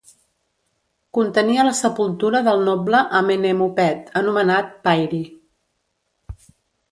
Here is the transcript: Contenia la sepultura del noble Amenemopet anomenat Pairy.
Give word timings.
Contenia 1.17 1.65
la 1.67 1.73
sepultura 1.79 2.41
del 2.47 2.63
noble 2.69 3.01
Amenemopet 3.21 4.09
anomenat 4.21 4.73
Pairy. 4.87 5.21